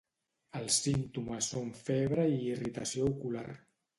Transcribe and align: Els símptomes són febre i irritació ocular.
Els 0.59 0.77
símptomes 0.85 1.51
són 1.53 1.69
febre 1.81 2.25
i 2.37 2.41
irritació 2.55 3.13
ocular. 3.13 3.47